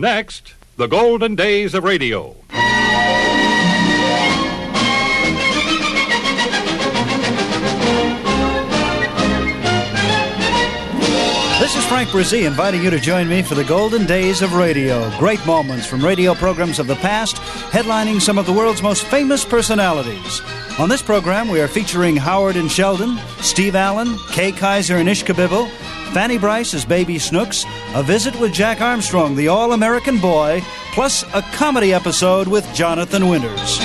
[0.00, 2.34] Next, the golden days of radio.
[11.60, 15.10] This is Frank Bresee inviting you to join me for the golden days of radio.
[15.18, 17.36] Great moments from radio programs of the past,
[17.70, 20.40] headlining some of the world's most famous personalities.
[20.78, 25.24] On this program, we are featuring Howard and Sheldon, Steve Allen, Kay Kyser and Ish
[25.24, 25.70] Kabibble,
[26.12, 27.64] Fanny Brice as Baby Snooks,
[27.94, 30.60] a visit with Jack Armstrong, the All American Boy,
[30.92, 33.78] plus a comedy episode with Jonathan Winters.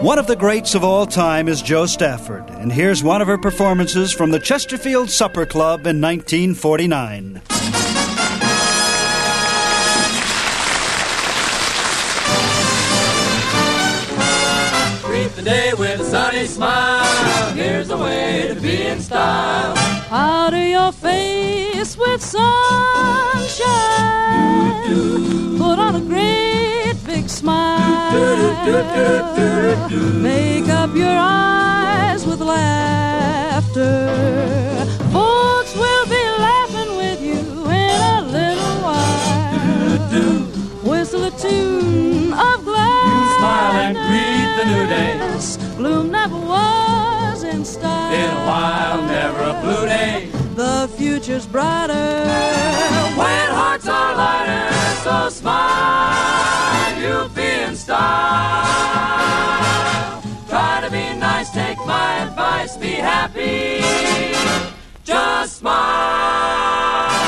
[0.00, 3.36] One of the greats of all time is Jo Stafford, and here's one of her
[3.36, 7.42] performances from the Chesterfield Supper Club in 1949.
[15.42, 17.54] The day with a sunny smile.
[17.54, 19.74] Here's the way to be in style.
[20.08, 22.44] Powder your face with sunshine.
[25.56, 28.20] Put on a great big smile.
[30.20, 34.08] Make up your eyes with laughter.
[35.12, 39.60] Folks will be laughing with you in a little while.
[40.84, 42.09] Whistle a tune
[44.60, 45.18] the new day.
[45.76, 48.12] Gloom never was in style.
[48.12, 50.28] In a while, never a blue day.
[50.54, 51.94] The future's brighter
[53.20, 54.68] When hearts are lighter,
[55.04, 57.00] so smile.
[57.00, 58.66] You'll be in style.
[60.48, 63.82] Try to be nice, take my advice, be happy.
[65.04, 67.19] Just smile.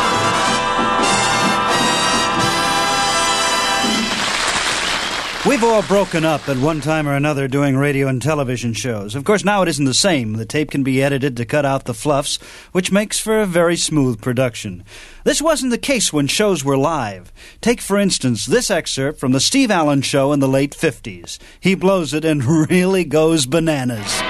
[5.63, 9.15] We've all broken up at one time or another doing radio and television shows.
[9.15, 10.33] Of course, now it isn't the same.
[10.33, 12.39] The tape can be edited to cut out the fluffs,
[12.73, 14.83] which makes for a very smooth production.
[15.23, 17.33] This wasn't the case when shows were live.
[17.61, 21.39] Take, for instance, this excerpt from The Steve Allen Show in the late 50s.
[21.61, 24.21] He blows it and really goes bananas.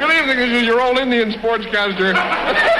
[0.00, 2.76] Good evening, this is your old Indian sportscaster.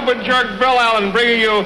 [0.00, 1.64] stupid jerk Bill Allen bringing you,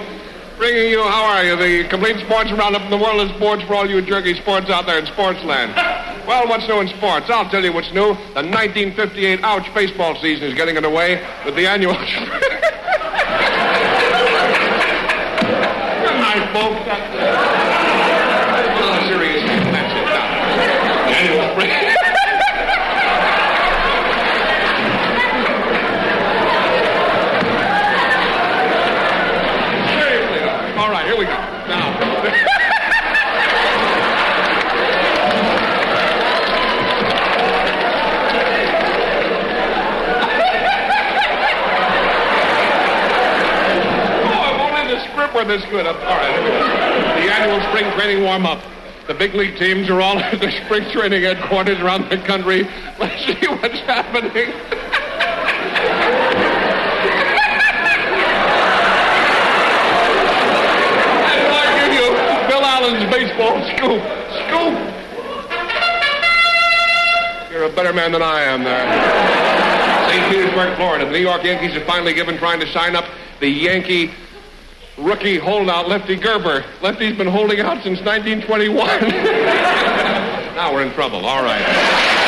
[0.56, 3.74] bringing you, how are you, the complete sports roundup in the world of sports for
[3.74, 5.74] all you jerky sports out there in sportsland.
[6.24, 7.28] Well, what's new in sports?
[7.28, 8.14] I'll tell you what's new.
[8.32, 11.92] The 1958 ouch baseball season is getting underway with the annual...
[11.94, 12.00] Good
[16.16, 16.80] night, folks.
[18.80, 20.04] Oh, seriously, that's it.
[20.06, 20.24] Now.
[21.04, 21.94] The annual spring.
[29.98, 30.40] Seriously,
[30.78, 31.32] all right, here we go.
[31.68, 31.94] Now.
[44.26, 45.86] Oh, if only the script were this good.
[45.86, 46.34] All right.
[47.22, 48.60] The annual spring training warm-up.
[49.06, 52.64] The big league teams are all at the spring training headquarters around the country.
[52.98, 54.50] Let's see what's happening.
[61.30, 62.08] And I give you
[62.50, 64.02] Bill Allen's baseball scoop.
[64.48, 64.74] Scoop!
[67.52, 68.84] You're a better man than I am there.
[70.10, 70.32] St.
[70.32, 71.04] Petersburg, Florida.
[71.04, 73.04] The New York Yankees have finally given trying to sign up
[73.38, 74.10] the Yankee
[74.96, 76.64] rookie holdout, Lefty Gerber.
[76.80, 78.86] Lefty's been holding out since 1921.
[80.54, 81.24] now we're in trouble.
[81.26, 82.24] All right.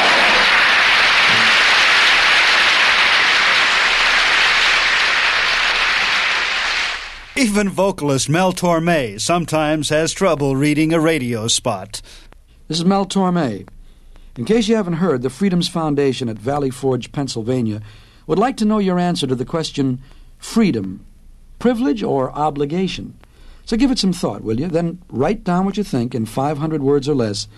[7.38, 12.00] Even vocalist Mel Torme sometimes has trouble reading a radio spot.
[12.66, 13.69] This is Mel Torme.
[14.37, 17.81] In case you haven't heard, the Freedoms Foundation at Valley Forge, Pennsylvania,
[18.27, 20.03] would like to know your answer to the question
[20.39, 21.06] freedom,
[21.59, 23.15] privilege, or obligation?
[23.65, 24.69] So give it some thought, will you?
[24.69, 27.49] Then write down what you think in 500 words or less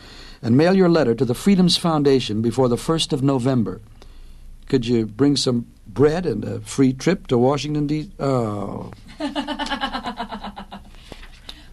[0.41, 3.81] and mail your letter to the Freedoms Foundation before the 1st of November.
[4.69, 8.11] Could you bring some bread and a free trip to Washington, D.C.?
[8.21, 8.93] Oh,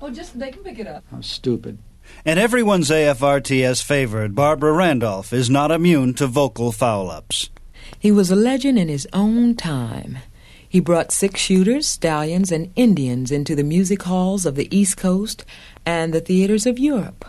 [0.01, 1.03] Oh, just they can pick it up.
[1.09, 1.79] how stupid.
[2.25, 7.49] And everyone's AFRTS favorite, Barbara Randolph, is not immune to vocal foul ups.
[7.97, 10.19] He was a legend in his own time.
[10.75, 15.45] He brought six shooters, stallions, and Indians into the music halls of the East Coast
[15.85, 17.23] and the theaters of Europe.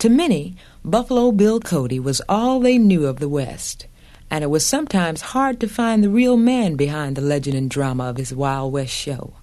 [0.00, 3.86] To many, Buffalo Bill Cody was all they knew of the West.
[4.30, 8.10] and it was sometimes hard to find the real man behind the legend and drama
[8.10, 9.36] of his Wild West show.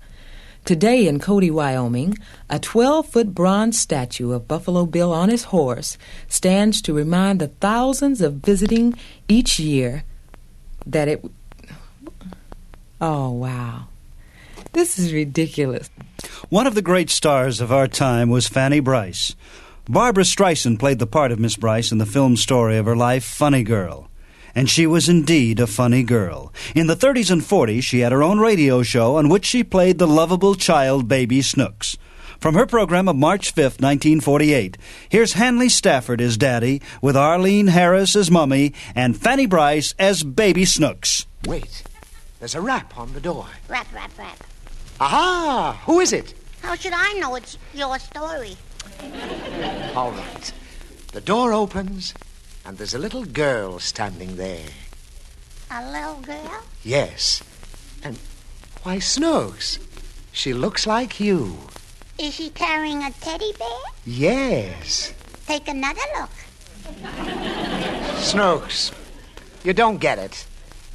[0.63, 2.19] Today in Cody, Wyoming,
[2.51, 5.97] a 12 foot bronze statue of Buffalo Bill on his horse
[6.27, 8.93] stands to remind the thousands of visiting
[9.27, 10.03] each year
[10.85, 11.25] that it.
[13.01, 13.87] Oh, wow.
[14.73, 15.89] This is ridiculous.
[16.49, 19.35] One of the great stars of our time was Fanny Brice.
[19.87, 23.23] Barbra Streisand played the part of Miss Brice in the film story of her life,
[23.23, 24.09] Funny Girl.
[24.53, 26.51] And she was indeed a funny girl.
[26.75, 29.97] In the 30s and 40s, she had her own radio show on which she played
[29.97, 31.97] the lovable child baby Snooks.
[32.39, 34.77] From her program of March 5th, 1948,
[35.09, 40.65] here's Hanley Stafford as Daddy, with Arlene Harris as Mummy, and Fanny Brice as Baby
[40.65, 41.25] Snooks.
[41.45, 41.83] Wait.
[42.39, 43.47] There's a rap on the door.
[43.67, 44.43] Rap, rap, rap.
[45.01, 45.81] Aha!
[45.85, 46.33] Who is it?
[46.61, 48.55] How should I know it's your story?
[49.95, 50.53] All right.
[51.11, 52.13] The door opens,
[52.65, 54.69] and there's a little girl standing there.
[55.69, 56.63] A little girl?
[56.83, 57.43] Yes.
[58.03, 58.17] And
[58.83, 59.79] why, Snooks,
[60.31, 61.57] she looks like you.
[62.17, 63.79] Is she carrying a teddy bear?
[64.05, 65.13] Yes.
[65.45, 66.29] Take another look.
[68.17, 68.91] Snooks,
[69.63, 70.45] you don't get it.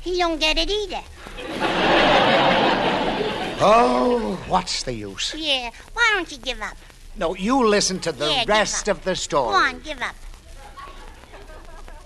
[0.01, 1.03] He don't get it either.
[3.67, 5.35] Oh, what's the use?
[5.35, 6.77] Yeah, why don't you give up?
[7.17, 9.53] No, you listen to the Yeah, rest of the story.
[9.53, 10.15] Go on, give up.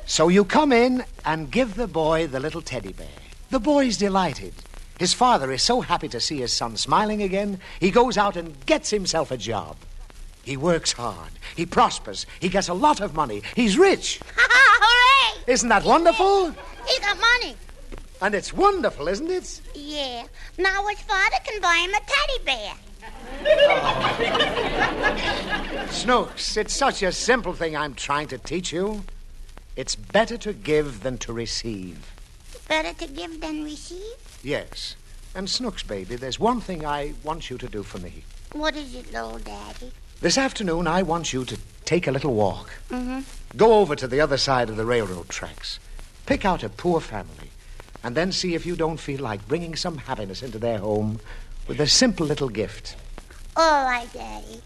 [0.06, 3.08] So you come in and give the boy the little teddy bear.
[3.50, 4.54] The boy's delighted.
[5.00, 8.64] His father is so happy to see his son smiling again, he goes out and
[8.66, 9.76] gets himself a job.
[10.44, 11.32] He works hard.
[11.56, 12.24] He prospers.
[12.40, 13.42] He gets a lot of money.
[13.56, 14.20] He's rich.
[14.36, 15.42] Hooray!
[15.46, 16.54] Isn't that wonderful?
[16.86, 17.56] He's got money.
[18.20, 19.60] And it's wonderful, isn't it?
[19.74, 20.24] Yeah.
[20.58, 22.74] Now his father can buy him a teddy bear.
[25.92, 29.04] Snooks, it's such a simple thing I'm trying to teach you.
[29.76, 32.12] It's better to give than to receive.
[32.66, 34.40] Better to give than receive?
[34.42, 34.96] Yes.
[35.34, 38.24] And Snooks, baby, there's one thing I want you to do for me.
[38.52, 39.92] What is it, little daddy?
[40.20, 42.70] This afternoon, I want you to take a little walk.
[42.90, 43.20] Mm-hmm.
[43.56, 45.78] Go over to the other side of the railroad tracks.
[46.26, 47.47] Pick out a poor family.
[48.02, 51.20] And then see if you don't feel like bringing some happiness into their home
[51.66, 52.96] with a simple little gift.
[53.56, 54.62] All right, daddy.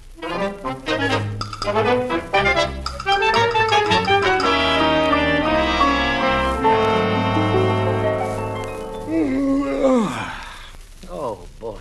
[11.10, 11.80] Oh, boy.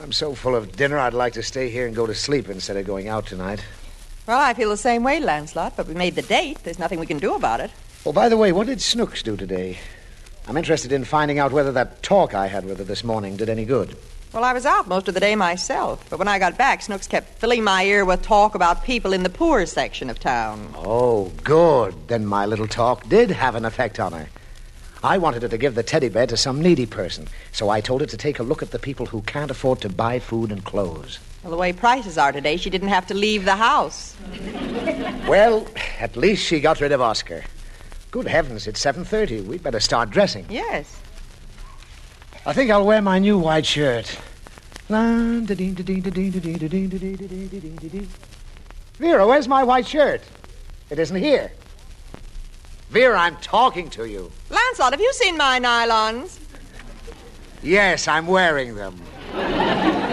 [0.00, 2.76] I'm so full of dinner, I'd like to stay here and go to sleep instead
[2.76, 3.64] of going out tonight.
[4.26, 6.58] Well, I feel the same way, Lancelot, but we made the date.
[6.64, 7.70] There's nothing we can do about it.
[8.04, 9.78] Oh, by the way, what did Snooks do today?
[10.50, 13.48] I'm interested in finding out whether that talk I had with her this morning did
[13.48, 13.96] any good.
[14.32, 17.06] Well, I was out most of the day myself, but when I got back, Snooks
[17.06, 20.74] kept filling my ear with talk about people in the poor section of town.
[20.74, 21.94] Oh, good.
[22.08, 24.28] Then my little talk did have an effect on her.
[25.04, 28.00] I wanted her to give the teddy bear to some needy person, so I told
[28.00, 30.64] her to take a look at the people who can't afford to buy food and
[30.64, 31.20] clothes.
[31.44, 34.16] Well, the way prices are today, she didn't have to leave the house.
[35.28, 35.68] Well,
[36.00, 37.44] at least she got rid of Oscar.
[38.10, 39.44] Good heavens, it's 7.30.
[39.44, 40.44] We'd better start dressing.
[40.48, 41.00] Yes.
[42.44, 44.18] I think I'll wear my new white shirt.
[48.98, 50.22] Vera, where's my white shirt?
[50.90, 51.52] It isn't here.
[52.88, 54.32] Vera, I'm talking to you.
[54.50, 56.40] Lancelot, have you seen my nylons?
[57.62, 58.96] Yes, I'm wearing them.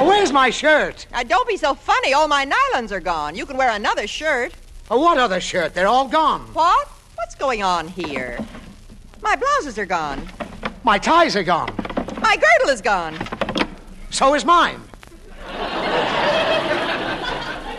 [0.06, 1.08] Where's my shirt?
[1.12, 2.14] Uh, don't be so funny.
[2.14, 3.36] All my nylons are gone.
[3.36, 4.54] You can wear another shirt.
[4.92, 5.74] Oh, what other shirt?
[5.74, 6.42] They're all gone.
[6.54, 6.88] What?
[7.28, 8.40] What's going on here?
[9.22, 10.26] My blouses are gone.
[10.86, 11.68] My ties are gone.
[12.22, 13.18] My girdle is gone.
[14.12, 14.80] So is mine.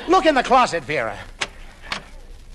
[0.07, 1.19] Look in the closet, Vera.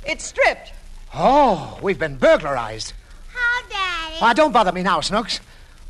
[0.06, 0.74] It's stripped.
[1.16, 2.94] Oh, we've been burglarized.
[3.34, 4.18] How, daddy?
[4.22, 5.40] Ah, don't bother me now, Snooks.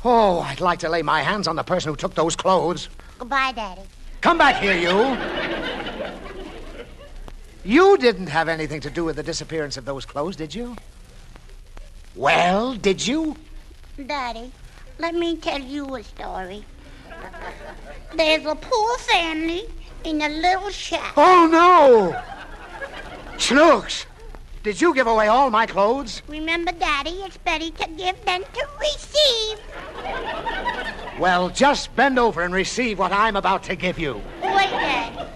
[0.06, 2.88] Oh, I'd like to lay my hands on the person who took those clothes.
[3.18, 3.82] Goodbye, daddy.
[4.22, 5.18] Come back here, you.
[7.62, 10.76] You didn't have anything to do with the disappearance of those clothes, did you?
[12.16, 13.36] Well, did you?
[14.06, 14.52] Daddy,
[14.98, 16.64] let me tell you a story.
[18.14, 19.64] There's a poor family
[20.04, 21.14] in a little shack.
[21.16, 22.22] Oh, no!
[23.38, 24.06] Snooks,
[24.62, 26.22] did you give away all my clothes?
[26.28, 29.58] Remember, Daddy, it's better to give than to receive.
[31.18, 34.22] Well, just bend over and receive what I'm about to give you.
[34.40, 35.28] Wait, Daddy.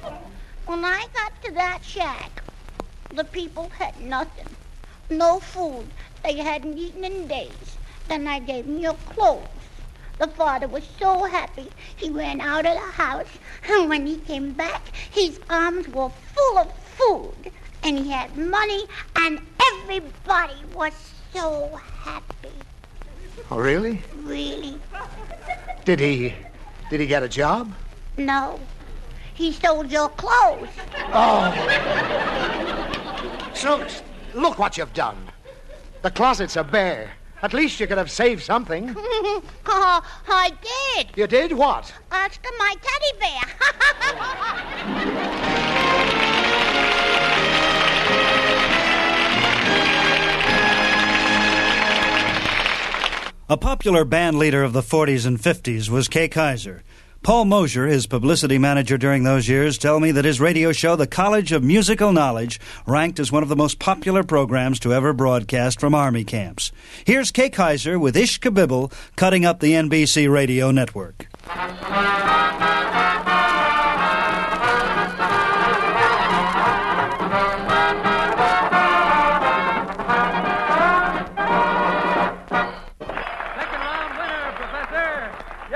[0.66, 2.42] When I got to that shack,
[3.12, 4.47] the people had nothing.
[5.10, 5.86] No food.
[6.22, 7.76] They hadn't eaten in days.
[8.08, 9.46] Then I gave them your clothes.
[10.18, 13.28] The father was so happy he ran out of the house,
[13.68, 17.52] and when he came back, his arms were full of food,
[17.84, 18.84] and he had money,
[19.14, 19.40] and
[19.74, 20.92] everybody was
[21.32, 22.50] so happy.
[23.50, 24.02] Oh, really?
[24.24, 24.78] Really.
[25.84, 26.34] Did he.
[26.90, 27.72] Did he get a job?
[28.16, 28.58] No.
[29.34, 30.68] He stole your clothes.
[31.12, 31.52] Oh.
[33.54, 34.02] Snooks,
[34.38, 35.16] look what you've done.
[36.02, 37.12] The closets are bare.
[37.42, 38.95] At least you could have saved something.
[38.97, 39.42] oh,
[40.28, 40.52] I
[40.97, 41.09] did.
[41.16, 41.92] You did what?
[42.11, 43.42] Ask my teddy bear.
[53.50, 56.83] A popular band leader of the 40s and 50s was Kay Kyser.
[57.22, 61.06] Paul Mosier, his publicity manager during those years, tell me that his radio show, The
[61.06, 65.80] College of Musical Knowledge, ranked as one of the most popular programs to ever broadcast
[65.80, 66.72] from Army camps.
[67.04, 71.26] Here's Kay Kyser with Ish Kabibble cutting up the NBC radio network.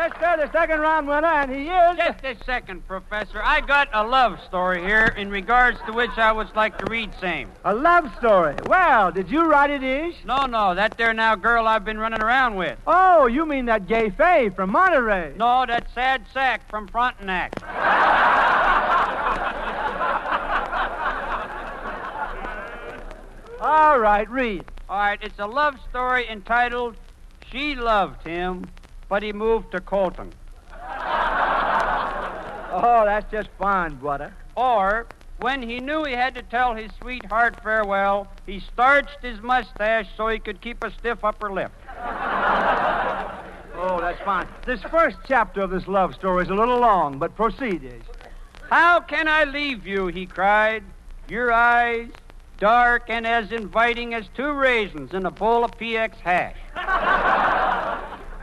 [0.03, 1.97] Yes, sir, the second round winner, and he is.
[1.97, 3.41] Just a second, Professor.
[3.41, 7.13] I got a love story here in regards to which I would like to read
[7.21, 7.53] same.
[7.65, 8.57] A love story.
[8.67, 10.25] Well, did you write it, Ish?
[10.25, 12.81] No, no, that there now girl I've been running around with.
[12.85, 15.35] Oh, you mean that gay Fay from Monterey?
[15.37, 17.53] No, that sad sack from Frontenac.
[23.61, 24.65] All right, read.
[24.89, 26.97] All right, it's a love story entitled
[27.53, 28.67] She Loved Him,
[29.13, 30.33] but He Moved to Colton.
[32.75, 34.33] Oh, that's just fine, brother.
[34.57, 35.07] Or,
[35.41, 40.29] when he knew he had to tell his sweetheart farewell, he starched his mustache so
[40.29, 41.73] he could keep a stiff upper lip.
[43.75, 44.49] Oh, that's fine.
[44.65, 48.01] This first chapter of this love story is a little long, but proceed, Ish.
[48.71, 50.07] How can I leave you?
[50.07, 50.85] he cried.
[51.29, 52.09] Your eyes,
[52.59, 56.57] dark and as inviting as two raisins in a bowl of PX hash.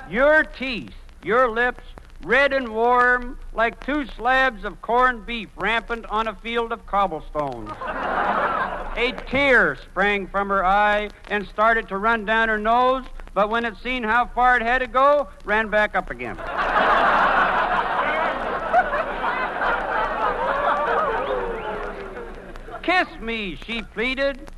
[0.09, 1.83] Your teeth, your lips,
[2.21, 7.69] red and warm like two slabs of corned beef rampant on a field of cobblestones.
[8.95, 13.63] a tear sprang from her eye and started to run down her nose, but when
[13.63, 16.37] it seen how far it had to go, ran back up again.
[22.81, 24.49] Kiss me, she pleaded.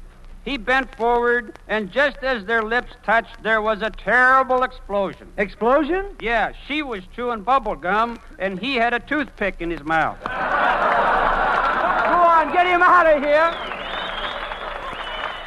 [0.43, 5.31] He bent forward, and just as their lips touched, there was a terrible explosion.
[5.37, 6.15] Explosion?
[6.19, 10.17] Yeah, she was chewing bubble gum, and he had a toothpick in his mouth.
[10.23, 10.33] Go on,
[12.51, 13.53] get him out of here.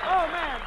[0.06, 0.60] Oh, man.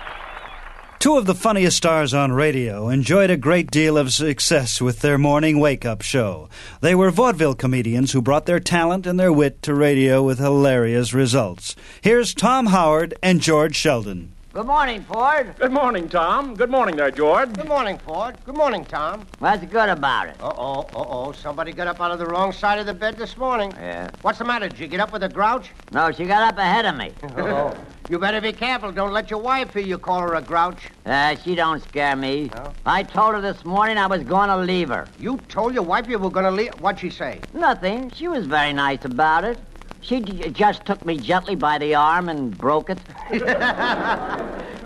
[0.99, 5.19] Two of the funniest stars on radio enjoyed a great deal of success with their
[5.19, 6.49] morning wake up show.
[6.81, 11.13] They were vaudeville comedians who brought their talent and their wit to radio with hilarious
[11.13, 11.75] results.
[12.01, 14.33] Here's Tom Howard and George Sheldon.
[14.57, 15.53] Good morning, Ford.
[15.59, 16.55] Good morning, Tom.
[16.55, 17.53] Good morning there, George.
[17.53, 18.35] Good morning, Ford.
[18.43, 19.27] Good morning, Tom.
[19.37, 20.35] What's good about it?
[20.41, 21.31] Uh-oh, uh-oh.
[21.33, 23.71] Somebody got up out of the wrong side of the bed this morning.
[23.73, 24.09] Yeah.
[24.23, 24.67] What's the matter?
[24.67, 25.69] Did you get up with a grouch?
[25.91, 27.11] No, she got up ahead of me.
[27.37, 27.77] Oh,
[28.09, 28.91] you better be careful.
[28.91, 30.89] Don't let your wife hear you call her a grouch.
[31.05, 32.49] Uh, she don't scare me.
[32.83, 35.07] I told her this morning I was going to leave her.
[35.19, 36.73] You told your wife you were going to leave.
[36.81, 37.41] What'd she say?
[37.53, 38.09] Nothing.
[38.09, 39.59] She was very nice about it.
[40.01, 42.97] She just took me gently by the arm and broke it.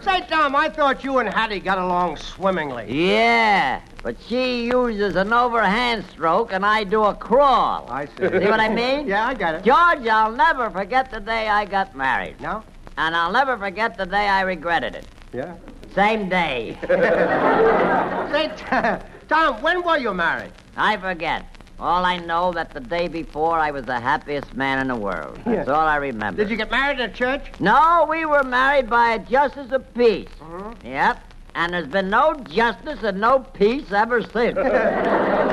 [0.03, 2.87] Say, Tom, I thought you and Hattie got along swimmingly.
[3.07, 7.87] Yeah, but she uses an overhand stroke and I do a crawl.
[7.89, 8.13] I see.
[8.17, 9.05] See what I mean?
[9.07, 9.63] Yeah, I got it.
[9.63, 12.41] George, I'll never forget the day I got married.
[12.41, 12.63] No?
[12.97, 15.05] And I'll never forget the day I regretted it.
[15.33, 15.55] Yeah.
[15.93, 16.77] Same day.
[18.31, 18.51] Say,
[19.27, 20.51] Tom, when were you married?
[20.77, 21.45] I forget.
[21.81, 25.39] All I know that the day before I was the happiest man in the world.
[25.43, 26.43] That's all I remember.
[26.43, 27.43] Did you get married in a church?
[27.59, 30.27] No, we were married by a justice of peace.
[30.39, 30.85] Mm-hmm.
[30.85, 31.17] Yep.
[31.55, 34.57] And there's been no justice and no peace ever since.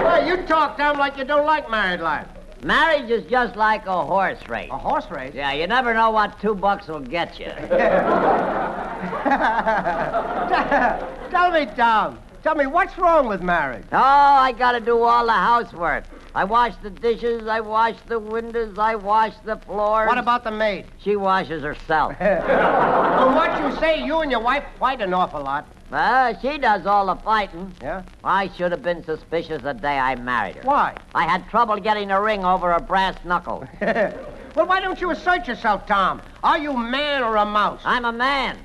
[0.09, 2.27] Well, you talk, Tom, like you don't like married life.
[2.63, 4.71] Marriage is just like a horse race.
[4.73, 5.35] A horse race?
[5.35, 7.47] Yeah, you never know what two bucks will get you.
[11.31, 12.19] Tell me, Tom.
[12.43, 13.85] Tell me, what's wrong with marriage?
[13.93, 16.05] Oh, I gotta do all the housework.
[16.39, 20.07] I wash the dishes, I wash the windows, I wash the floors.
[20.07, 20.85] What about the maid?
[21.03, 22.17] She washes herself.
[22.19, 25.67] From what you say, you and your wife fight an awful lot.
[25.91, 27.75] Well, she does all the fighting.
[27.83, 28.05] Yeah?
[28.23, 30.63] I should have been suspicious the day I married her.
[30.63, 30.97] Why?
[31.13, 33.67] I had trouble getting a ring over a brass knuckle.
[33.81, 36.23] well, why don't you assert yourself, Tom?
[36.43, 37.81] Are you a man or a mouse?
[37.85, 38.59] I'm a man.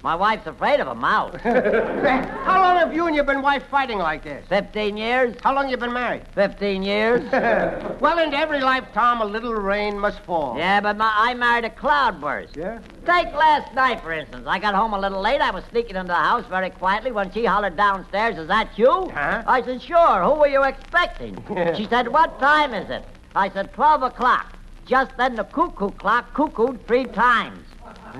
[0.00, 1.34] My wife's afraid of a mouse.
[1.42, 4.46] How long have you and your been wife fighting like this?
[4.48, 5.36] Fifteen years?
[5.42, 6.22] How long you been married?
[6.36, 7.28] Fifteen years?
[8.00, 10.56] well, into every lifetime, a little rain must fall.
[10.56, 12.56] yeah, but my, I married a cloudburst.
[12.56, 12.78] Yeah?
[13.04, 14.44] Take last night, for instance.
[14.46, 15.40] I got home a little late.
[15.40, 19.10] I was sneaking into the house very quietly when she hollered downstairs, Is that you?
[19.12, 19.42] Huh?
[19.48, 20.22] I said, Sure.
[20.22, 21.42] Who were you expecting?
[21.76, 23.02] she said, What time is it?
[23.34, 24.55] I said, 12 o'clock.
[24.86, 27.58] Just then the cuckoo clock cuckooed three times.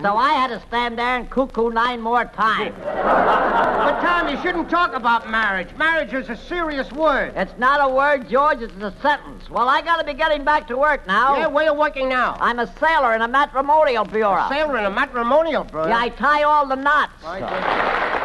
[0.02, 2.74] So I had to stand there and cuckoo nine more times.
[2.84, 5.68] But, Tom, you shouldn't talk about marriage.
[5.78, 7.32] Marriage is a serious word.
[7.34, 8.60] It's not a word, George.
[8.60, 9.48] It's a sentence.
[9.48, 11.38] Well, I got to be getting back to work now.
[11.38, 12.36] Yeah, where are you working now?
[12.40, 14.44] I'm a sailor in a matrimonial bureau.
[14.44, 15.88] A Sailor in a matrimonial bureau.
[15.88, 18.15] Yeah, I tie all the knots.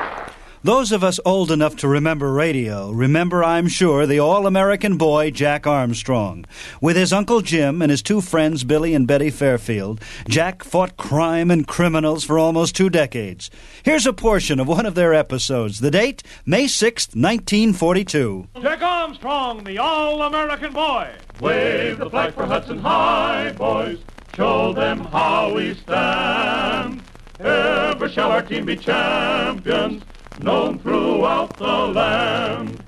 [0.63, 5.31] Those of us old enough to remember radio remember, I'm sure, the all American boy
[5.31, 6.45] Jack Armstrong.
[6.79, 11.49] With his Uncle Jim and his two friends Billy and Betty Fairfield, Jack fought crime
[11.49, 13.49] and criminals for almost two decades.
[13.81, 15.79] Here's a portion of one of their episodes.
[15.79, 18.49] The date, May 6th, 1942.
[18.61, 21.09] Jack Armstrong, the all-American boy.
[21.39, 23.97] Wave the flag for Hudson High, boys.
[24.35, 27.01] Show them how we stand.
[27.39, 30.03] Ever shall our team be champions,
[30.43, 32.83] known throughout the land.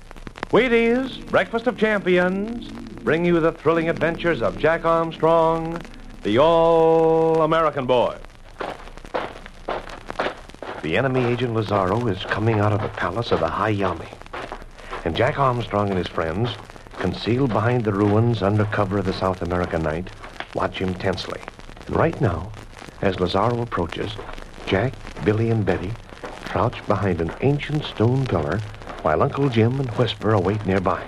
[0.50, 2.68] Wheaties, Breakfast of Champions,
[3.02, 5.80] bring you the thrilling adventures of Jack Armstrong,
[6.22, 8.16] the all American boy.
[10.82, 14.12] The enemy agent Lazaro is coming out of the palace of the Hayami.
[15.04, 16.50] And Jack Armstrong and his friends,
[16.98, 20.10] concealed behind the ruins under cover of the South American night,
[20.54, 21.40] watch him tensely.
[21.86, 22.52] And right now,
[23.02, 24.12] as Lazaro approaches,
[24.66, 24.94] Jack,
[25.24, 25.92] Billy, and Betty
[26.54, 28.60] crouch behind an ancient stone pillar
[29.02, 31.04] while Uncle Jim and Whisper await nearby.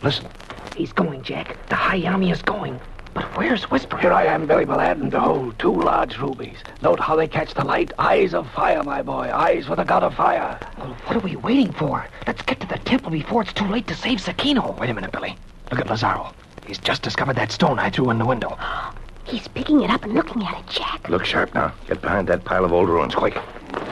[0.00, 0.28] Listen.
[0.76, 1.56] He's going, Jack.
[1.68, 2.78] The Hayami is going.
[3.14, 3.98] But where's Whisper?
[3.98, 6.58] Here I am, Billy Ballad, and behold, two large rubies.
[6.82, 7.90] Note how they catch the light.
[7.98, 9.28] Eyes of fire, my boy.
[9.34, 10.56] Eyes for the god of fire.
[10.78, 12.06] Well, what are we waiting for?
[12.28, 14.68] Let's get to the temple before it's too late to save Sakino.
[14.68, 15.36] Oh, wait a minute, Billy.
[15.72, 16.32] Look at Lazaro.
[16.64, 18.56] He's just discovered that stone I threw in the window.
[19.24, 21.08] He's picking it up and looking at it, Jack.
[21.08, 21.72] Look sharp now.
[21.88, 23.36] Get behind that pile of old ruins, quick.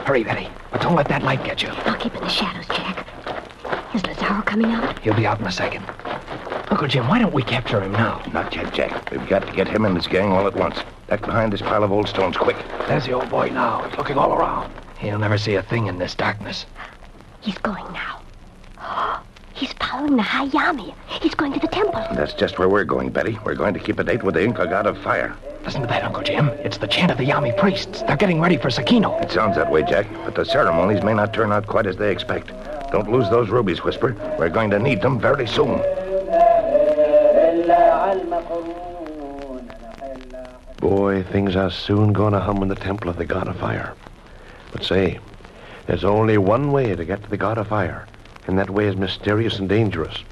[0.07, 0.49] Hurry, Betty.
[0.71, 1.69] But don't let that light get you.
[1.69, 3.07] I'll keep in the shadows, Jack.
[3.95, 4.99] Is Lazaro coming out?
[4.99, 5.85] He'll be out in a second.
[6.69, 8.21] Uncle Jim, why don't we capture him now?
[8.33, 9.11] Not yet, Jack.
[9.11, 10.79] We've got to get him and his gang all at once.
[11.07, 12.57] Back behind this pile of old stones, quick.
[12.89, 13.87] There's the old boy now.
[13.89, 14.73] He's looking all around.
[14.99, 16.67] He'll never see a thing in this darkness.
[17.41, 18.21] He's going now.
[19.55, 20.95] He's following the Hayami.
[21.07, 22.05] He's going to the temple.
[22.15, 23.39] That's just where we're going, Betty.
[23.45, 25.37] We're going to keep a date with the Inca god of fire.
[25.65, 26.49] Listen to that, Uncle Jim.
[26.65, 28.03] It's the chant of the Yami priests.
[28.03, 29.23] They're getting ready for Sakino.
[29.23, 32.11] It sounds that way, Jack, but the ceremonies may not turn out quite as they
[32.11, 32.49] expect.
[32.91, 34.17] Don't lose those rubies, Whisper.
[34.39, 35.79] We're going to need them very soon.
[40.81, 43.95] Boy, things are soon going to hum in the temple of the god of fire.
[44.73, 45.21] But say,
[45.87, 48.07] there's only one way to get to the god of fire,
[48.47, 50.23] and that way is mysterious and dangerous.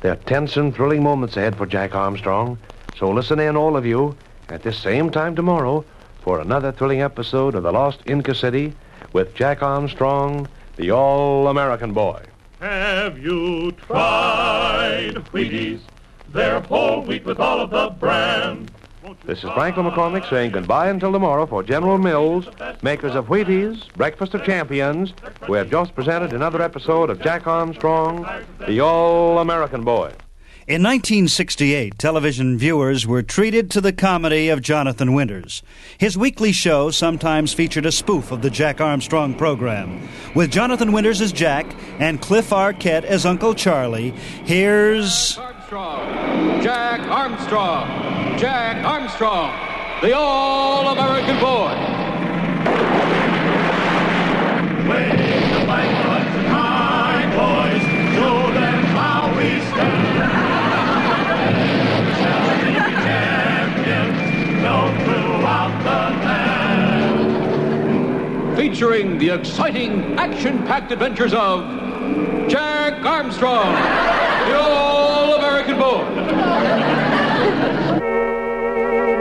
[0.00, 2.58] There are tense and thrilling moments ahead for Jack Armstrong,
[2.96, 4.16] so listen in, all of you,
[4.48, 5.84] at this same time tomorrow
[6.20, 8.74] for another thrilling episode of The Lost Inca City
[9.12, 12.22] with Jack Armstrong, the all American boy.
[12.60, 15.80] Have you tried Wheaties?
[16.28, 18.68] They're whole wheat with all of the bran.
[19.24, 22.48] This is Franklin McCormick saying goodbye until tomorrow for General Mills,
[22.82, 25.14] makers of Wheaties, Breakfast of Champions,
[25.46, 28.26] who have just presented another episode of Jack Armstrong,
[28.66, 30.12] the all American boy.
[30.68, 35.62] In 1968, television viewers were treated to the comedy of Jonathan Winters.
[35.98, 40.08] His weekly show sometimes featured a spoof of the Jack Armstrong program.
[40.36, 41.66] With Jonathan Winters as Jack
[41.98, 44.10] and Cliff Arquette as Uncle Charlie,
[44.44, 45.34] here's.
[45.34, 46.62] Jack Armstrong.
[46.62, 49.72] Jack Armstrong, Jack Armstrong!
[50.02, 52.01] the all American boy.
[68.72, 71.60] Featuring the exciting, action-packed adventures of
[72.48, 73.66] Jack Armstrong,
[74.48, 76.02] the all American boy.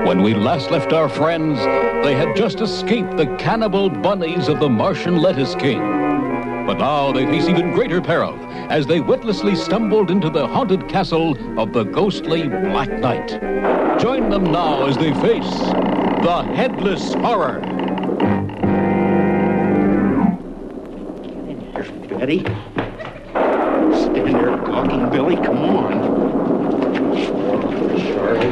[0.08, 1.60] When we last left our friends,
[2.06, 5.82] they had just escaped the cannibal bunnies of the Martian lettuce king.
[6.66, 11.60] But now they face even greater peril as they witlessly stumbled into the haunted castle
[11.60, 13.28] of the ghostly Black Knight.
[14.00, 15.50] Join them now as they face
[16.24, 17.81] the Headless Horror.
[22.22, 22.42] Betty?
[23.34, 25.38] Stand there gawking, Billy.
[25.38, 25.92] Come on.
[27.98, 28.52] Charlie.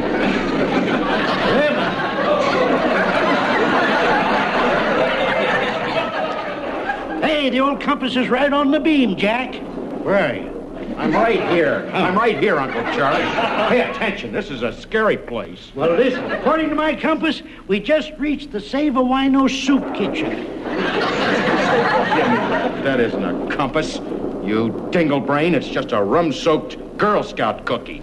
[7.22, 9.54] Hey, the old compass is right on the beam, Jack.
[10.02, 10.96] Where are you?
[10.98, 11.88] I'm right here.
[11.92, 11.96] Oh.
[11.96, 13.22] I'm right here, Uncle Charlie.
[13.68, 14.32] Pay attention.
[14.32, 15.70] This is a scary place.
[15.76, 16.32] Well, listen.
[16.32, 21.36] According to my compass, we just reached the Save a Wino soup kitchen.
[22.80, 23.96] That isn't a compass.
[24.42, 25.54] You dinglebrain.
[25.54, 28.00] It's just a rum-soaked Girl Scout cookie.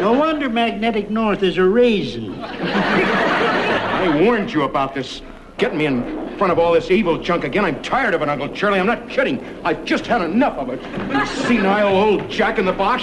[0.00, 2.42] No wonder Magnetic North is a raisin.
[2.42, 5.20] I warned you about this.
[5.58, 7.66] Getting me in front of all this evil junk again.
[7.66, 8.80] I'm tired of it, Uncle Charlie.
[8.80, 9.44] I'm not kidding.
[9.62, 10.82] I've just had enough of it.
[11.12, 13.02] You senile old Jack in the Box.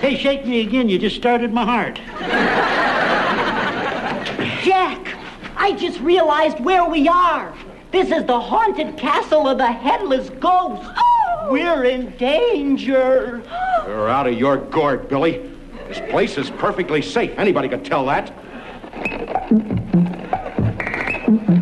[0.00, 0.88] Hey, shake me again.
[0.88, 1.96] You just started my heart.
[4.62, 5.01] Jack,
[5.62, 7.54] I just realized where we are.
[7.92, 10.90] This is the haunted castle of the headless ghost.
[11.50, 13.40] We're in danger.
[13.86, 15.48] You're out of your gourd, Billy.
[15.86, 17.38] This place is perfectly safe.
[17.38, 18.30] Anybody could tell that.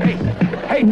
[0.00, 0.14] Hey,
[0.66, 0.82] hey,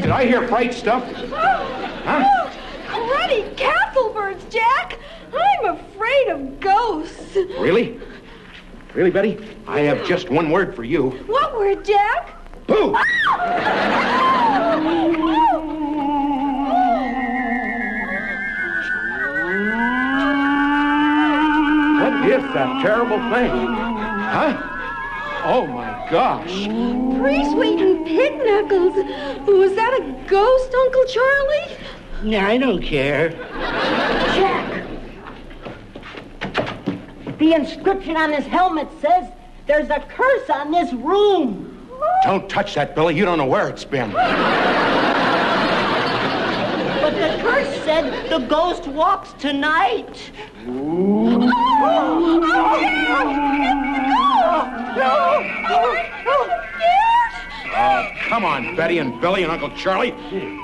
[0.00, 1.04] did I hear fright stuff?
[1.12, 2.50] Huh?
[2.90, 4.98] Already castle birds, Jack.
[5.34, 7.36] I'm afraid of ghosts.
[7.58, 8.00] Really?
[8.94, 9.38] Really, Betty?
[9.66, 11.10] I have just one word for you.
[11.26, 12.37] What word, Jack?
[12.68, 12.92] Boo!
[12.92, 13.00] What
[22.28, 23.50] is that terrible thing?
[24.28, 24.52] Huh?
[25.44, 26.66] Oh, my gosh.
[26.66, 28.96] Pre-sweet and pig knuckles.
[29.46, 31.76] Was that a ghost, Uncle Charlie?
[32.22, 33.30] Yeah, I don't care.
[33.30, 34.84] Jack.
[37.38, 39.32] The inscription on his helmet says
[39.66, 41.67] there's a curse on this room.
[42.24, 43.14] Don't touch that, Billy.
[43.16, 44.12] You don't know where it's been.
[44.12, 44.30] But
[47.10, 50.30] the curse said the ghost walks tonight.
[57.80, 60.12] Oh, come on, Betty and Billy and Uncle Charlie.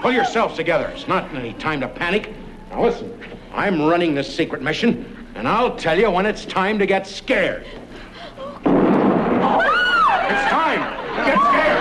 [0.03, 0.89] Pull yourselves together.
[0.89, 2.35] It's not any time to panic.
[2.71, 3.19] Now, listen.
[3.55, 7.65] I'm running this secret mission, and I'll tell you when it's time to get scared.
[8.67, 9.84] It's
[11.25, 11.27] time.
[11.27, 11.81] Get scared.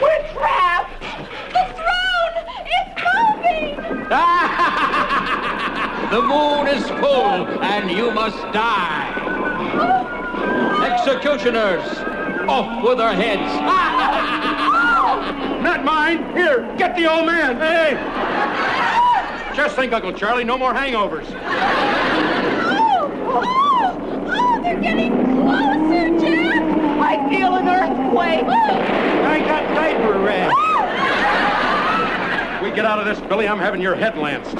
[0.00, 0.92] We're trapped.
[1.52, 2.34] The throne.
[2.76, 3.76] is moving.
[6.06, 9.10] The moon is full, and you must die.
[10.86, 11.82] Executioners,
[12.48, 13.42] off with their heads.
[15.64, 16.32] Not mine.
[16.36, 17.56] Here, get the old man.
[17.56, 17.96] Hey.
[19.56, 21.26] Just think, Uncle Charlie, no more hangovers.
[24.28, 24.80] Oh, they're
[25.46, 26.62] getting closer, Jack.
[27.00, 28.44] I feel an earthquake.
[28.46, 30.50] I got diaper red.
[32.62, 34.56] We get out of this, Billy, I'm having your head lanced.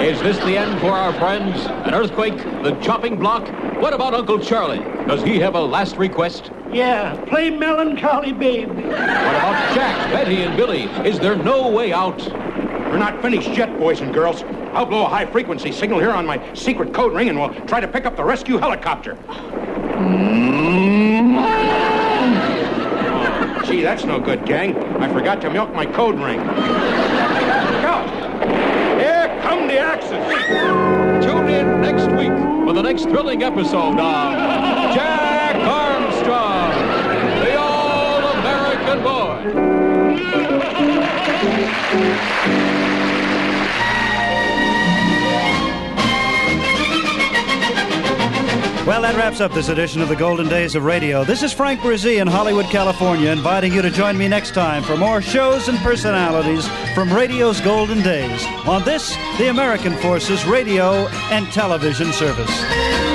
[0.00, 1.66] Is this the end for our friends?
[1.86, 2.38] An earthquake?
[2.62, 3.46] The chopping block?
[3.80, 4.78] What about Uncle Charlie?
[5.06, 6.50] Does he have a last request?
[6.72, 8.70] Yeah, play Melancholy Baby.
[8.70, 10.84] What about Jack, Betty, and Billy?
[11.06, 12.18] Is there no way out?
[12.90, 14.42] We're not finished yet, boys and girls.
[14.72, 17.80] I'll blow a high frequency signal here on my secret code ring and we'll try
[17.80, 19.16] to pick up the rescue helicopter.
[23.66, 24.76] Gee, that's no good, gang.
[25.00, 26.40] I forgot to milk my code ring.
[26.40, 28.08] Out!
[28.98, 31.24] Here come the axes.
[31.24, 32.32] Tune in next week
[32.66, 36.72] for the next thrilling episode of Jack Armstrong,
[37.44, 39.40] the All-American Boy.
[48.86, 51.22] Well, that wraps up this edition of the Golden Days of Radio.
[51.22, 54.96] This is Frank Bresee in Hollywood, California, inviting you to join me next time for
[54.96, 61.46] more shows and personalities from radio's golden days on this, the American Forces Radio and
[61.52, 63.09] Television Service.